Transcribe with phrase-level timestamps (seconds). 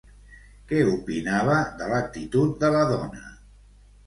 [0.71, 3.23] Què opinava de l'actitud de la dona?